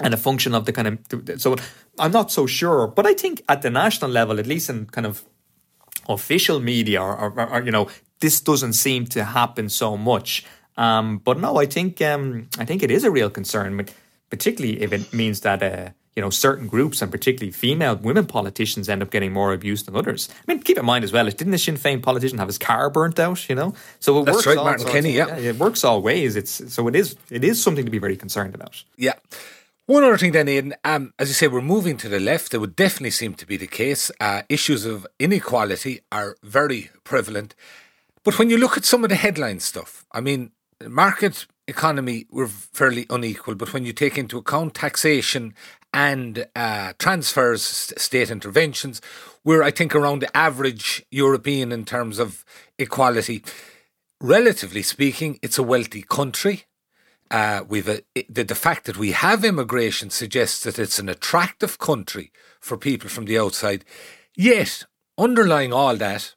[0.00, 1.56] and a function of the kind of so
[1.98, 5.06] I'm not so sure, but I think at the national level, at least in kind
[5.06, 5.24] of
[6.08, 7.88] official media, or, or, or you know,
[8.20, 10.44] this doesn't seem to happen so much.
[10.76, 13.84] Um, but no, I think um, I think it is a real concern,
[14.30, 18.88] particularly if it means that uh, you know, certain groups and particularly female women politicians
[18.88, 20.28] end up getting more abuse than others.
[20.32, 22.90] I mean, keep in mind as well, didn't the Sinn Féin politician have his car
[22.90, 23.48] burnt out?
[23.48, 24.46] You know, so it That's works.
[24.48, 25.12] Right, Martin Kenny.
[25.12, 25.28] Yeah.
[25.28, 26.34] yeah, it works all ways.
[26.34, 28.82] It's so it is it is something to be very concerned about.
[28.96, 29.12] Yeah.
[29.86, 32.52] One other thing, then, Aidan, um, as you say, we're moving to the left.
[32.52, 34.10] It would definitely seem to be the case.
[34.20, 37.54] Uh, issues of inequality are very prevalent.
[38.24, 40.50] But when you look at some of the headline stuff, I mean,
[40.86, 43.54] market economy, we're fairly unequal.
[43.54, 45.54] But when you take into account taxation
[45.92, 49.00] and uh, transfers, state interventions.
[49.44, 52.44] We're, I think, around the average European in terms of
[52.78, 53.42] equality.
[54.20, 56.64] Relatively speaking, it's a wealthy country.
[57.30, 61.78] Uh, we've a, the, the fact that we have immigration suggests that it's an attractive
[61.78, 63.84] country for people from the outside.
[64.34, 64.84] Yet,
[65.18, 66.34] underlying all that,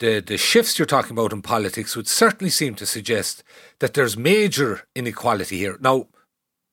[0.00, 3.42] the, the shifts you're talking about in politics would certainly seem to suggest
[3.80, 5.76] that there's major inequality here.
[5.80, 6.06] Now,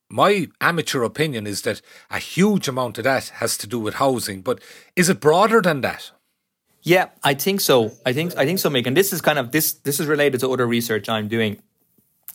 [0.09, 4.41] my amateur opinion is that a huge amount of that has to do with housing,
[4.41, 4.59] but
[4.95, 6.11] is it broader than that?
[6.83, 7.93] Yeah, I think so.
[8.05, 8.93] I think I think so, Megan.
[8.93, 11.57] This is kind of this this is related to other research I'm doing.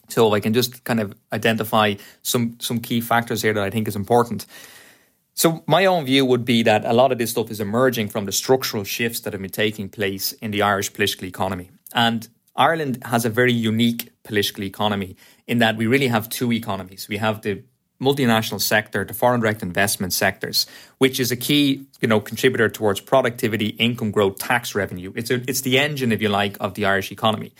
[0.08, 3.86] So I can just kind of identify some some key factors here that I think
[3.86, 4.46] is important.
[5.40, 8.26] So my own view would be that a lot of this stuff is emerging from
[8.26, 11.70] the structural shifts that have been taking place in the Irish political economy.
[11.94, 17.08] And Ireland has a very unique political economy in that we really have two economies.
[17.08, 17.62] We have the
[18.02, 20.66] multinational sector, the foreign direct investment sectors,
[20.98, 25.10] which is a key, you know, contributor towards productivity, income growth, tax revenue.
[25.16, 27.54] It's a, it's the engine, if you like, of the Irish economy.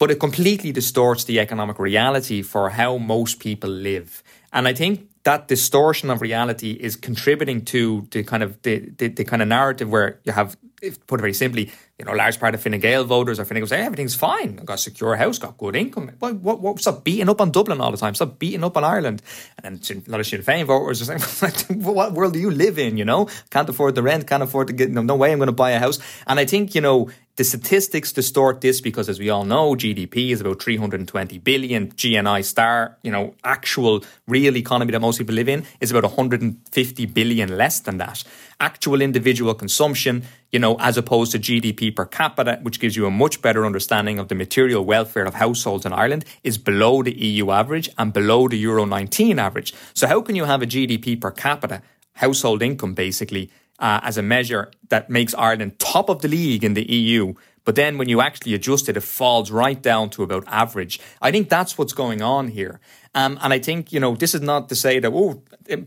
[0.00, 4.24] But it completely distorts the economic reality for how most people live.
[4.52, 9.08] And I think that distortion of reality is contributing to the kind of the, the,
[9.08, 12.54] the kind of narrative where you have if put very simply, you know, large part
[12.54, 14.58] of Fine Gael voters are Fine Gael say everything's fine.
[14.58, 16.10] I've got a secure house, got good income.
[16.18, 18.14] What, what, what, stop beating up on Dublin all the time.
[18.14, 19.22] Stop beating up on Ireland.
[19.62, 22.78] And then a lot of Sinn Féin voters are saying, what world do you live
[22.78, 22.96] in?
[22.96, 25.48] You know, can't afford the rent, can't afford to get, no, no way I'm going
[25.48, 25.98] to buy a house.
[26.26, 27.10] And I think, you know,
[27.40, 31.90] the statistics distort this because, as we all know, GDP is about 320 billion.
[31.92, 37.06] GNI star, you know, actual real economy that most people live in is about 150
[37.06, 38.24] billion less than that.
[38.60, 40.22] Actual individual consumption,
[40.52, 44.18] you know, as opposed to GDP per capita, which gives you a much better understanding
[44.18, 48.48] of the material welfare of households in Ireland, is below the EU average and below
[48.48, 49.72] the Euro 19 average.
[49.94, 51.80] So, how can you have a GDP per capita,
[52.16, 56.74] household income basically, uh, as a measure that makes Ireland top of the league in
[56.74, 57.34] the EU.
[57.64, 61.00] But then when you actually adjust it, it falls right down to about average.
[61.20, 62.80] I think that's what's going on here.
[63.14, 65.42] Um, and I think, you know, this is not to say that, oh,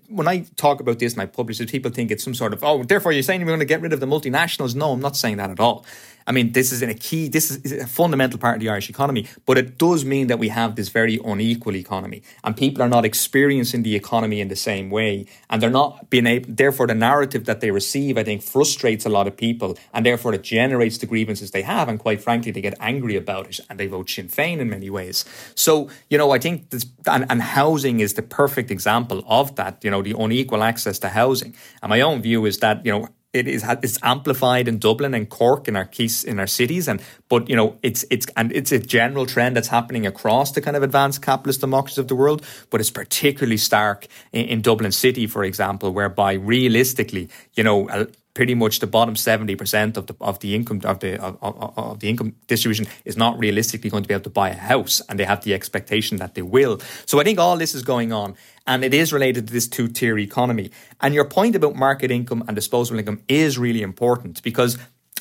[0.08, 2.64] when I talk about this and I publish it, people think it's some sort of,
[2.64, 4.76] oh, therefore you're saying we're going to get rid of the multinationals.
[4.76, 5.86] No, I'm not saying that at all.
[6.28, 8.90] I mean, this is in a key, this is a fundamental part of the Irish
[8.90, 12.90] economy, but it does mean that we have this very unequal economy and people are
[12.90, 15.26] not experiencing the economy in the same way.
[15.50, 19.10] And they're not being able, therefore, the narrative that they receive, I think, frustrates a
[19.10, 21.88] lot of people and therefore it generates the grievances they have.
[21.90, 24.90] And quite frankly, they get angry about it and they vote Sinn Féin in many
[24.90, 25.26] ways.
[25.56, 29.84] So, you know, I think this, and, and housing is the perfect example of that,
[29.84, 31.56] you know, the unequal access to housing.
[31.82, 35.28] And my own view is that, you know, it is it's amplified in Dublin and
[35.28, 36.88] Cork in our keys in our cities.
[36.88, 40.62] And but you know it's it's and it's a general trend that's happening across the
[40.62, 44.92] kind of advanced capitalist democracies of the world but it's particularly stark in, in Dublin
[44.92, 50.40] city for example whereby realistically you know pretty much the bottom 70% of the of
[50.40, 54.14] the income of the of, of, the income distribution is not realistically going to be
[54.14, 56.80] able to buy a house and they have the expectation that they will.
[57.06, 58.36] So i think all this is going on
[58.66, 62.44] and it is related to this two tier economy and your point about market income
[62.48, 64.78] and disposable income is really important because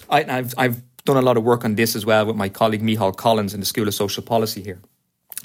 [0.08, 2.82] I, I've I've done a lot of work on this as well with my colleague
[2.82, 4.80] Micheál Collins in the School of Social Policy here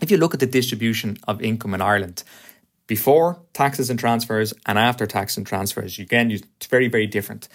[0.01, 2.23] if you look at the distribution of income in Ireland
[2.87, 5.99] before taxes and transfers and after tax and transfers.
[5.99, 7.49] Again, it's very, very different.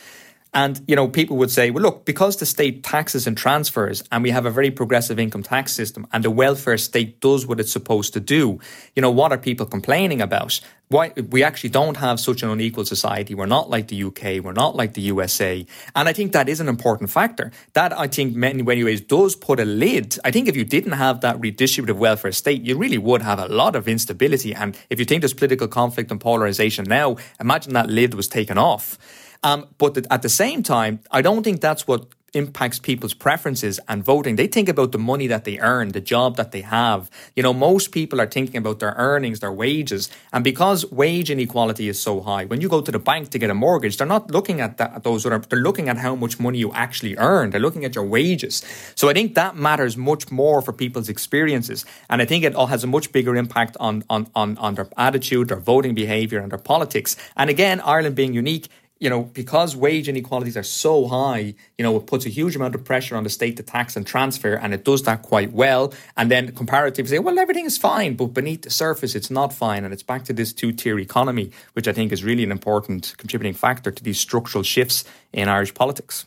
[0.54, 4.22] And, you know, people would say, well, look, because the state taxes and transfers and
[4.22, 7.72] we have a very progressive income tax system and the welfare state does what it's
[7.72, 8.60] supposed to do,
[8.94, 10.60] you know, what are people complaining about?
[10.88, 13.34] Why we actually don't have such an unequal society.
[13.34, 14.44] We're not like the UK.
[14.44, 15.64] We're not like the USA.
[15.96, 17.50] And I think that is an important factor.
[17.72, 20.18] That I think in many ways does put a lid.
[20.22, 23.48] I think if you didn't have that redistributive welfare state, you really would have a
[23.48, 24.54] lot of instability.
[24.54, 28.58] And if you think there's political conflict and polarization now, imagine that lid was taken
[28.58, 28.98] off.
[29.42, 34.04] Um, but at the same time, I don't think that's what impacts people's preferences and
[34.04, 34.36] voting.
[34.36, 37.10] They think about the money that they earn, the job that they have.
[37.36, 40.10] You know, most people are thinking about their earnings, their wages.
[40.32, 43.50] And because wage inequality is so high, when you go to the bank to get
[43.50, 46.58] a mortgage, they're not looking at that, those other, they're looking at how much money
[46.58, 47.50] you actually earn.
[47.50, 48.62] They're looking at your wages.
[48.94, 51.84] So I think that matters much more for people's experiences.
[52.08, 54.88] And I think it all has a much bigger impact on, on, on, on their
[54.96, 57.16] attitude, their voting behavior and their politics.
[57.36, 58.68] And again, Ireland being unique,
[59.02, 62.72] you know, because wage inequalities are so high, you know, it puts a huge amount
[62.76, 65.92] of pressure on the state to tax and transfer, and it does that quite well.
[66.16, 69.84] And then comparatively say, well, everything is fine, but beneath the surface, it's not fine.
[69.84, 73.16] And it's back to this two tier economy, which I think is really an important
[73.18, 76.26] contributing factor to these structural shifts in Irish politics.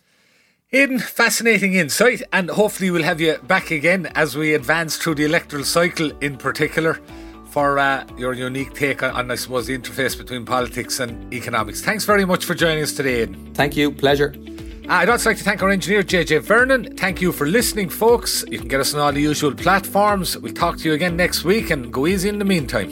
[0.74, 5.24] Aidan, fascinating insight, and hopefully we'll have you back again as we advance through the
[5.24, 7.00] electoral cycle in particular
[7.56, 11.80] for uh, your unique take on, I suppose, the interface between politics and economics.
[11.80, 13.54] Thanks very much for joining us today, Aidan.
[13.54, 13.94] Thank you.
[13.94, 14.36] Pleasure.
[14.90, 16.98] Uh, I'd also like to thank our engineer, JJ Vernon.
[16.98, 18.44] Thank you for listening, folks.
[18.52, 20.38] You can get us on all the usual platforms.
[20.38, 22.92] We'll talk to you again next week and go easy in the meantime.